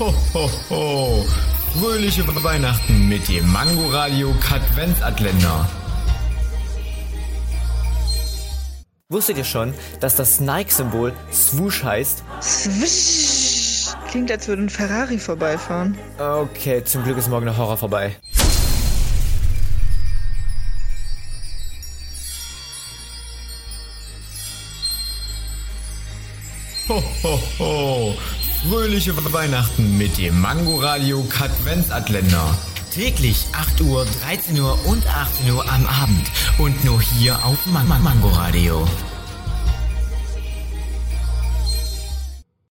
[0.00, 1.26] Ho, ho, ho.
[1.78, 5.68] Fröhliche Weihnachten mit dem Mangoradio Katwenzatländer.
[9.10, 12.24] Wusstet ihr schon, dass das Nike-Symbol Swoosh heißt?
[12.40, 13.94] Swish.
[14.08, 15.98] Klingt, als würde ein Ferrari vorbeifahren.
[16.18, 18.16] Okay, zum Glück ist morgen der Horror vorbei.
[26.88, 28.14] Ho, ho, ho.
[28.68, 32.58] Fröhliche Weihnachten mit dem Mangoradio Katwenzatländer.
[32.92, 36.30] Täglich 8 Uhr, 13 Uhr und 18 Uhr am Abend.
[36.58, 38.86] Und nur hier auf Man Man Mangoradio.